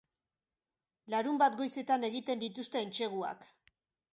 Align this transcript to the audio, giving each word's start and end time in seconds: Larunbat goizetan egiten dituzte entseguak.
Larunbat 1.13 1.57
goizetan 1.61 2.07
egiten 2.09 2.41
dituzte 2.45 2.85
entseguak. 2.87 3.47